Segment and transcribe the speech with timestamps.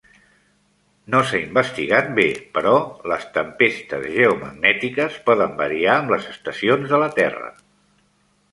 [1.15, 2.71] No s'ha investigat bé, però
[3.11, 7.53] les tempestes geomagnètiques poden variar amb les estacions de la Terra.